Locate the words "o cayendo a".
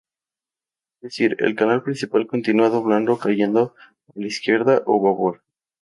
3.13-4.13